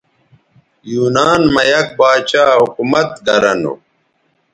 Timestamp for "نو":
3.61-3.73